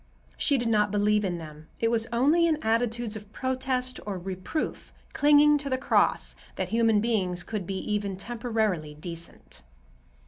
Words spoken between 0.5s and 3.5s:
did not believe in them. It was only in attitudes of